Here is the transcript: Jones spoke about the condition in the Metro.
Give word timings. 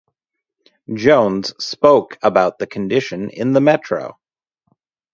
Jones 0.95 1.53
spoke 1.63 2.17
about 2.23 2.57
the 2.57 2.65
condition 2.65 3.29
in 3.29 3.53
the 3.53 3.61
Metro. 3.61 4.17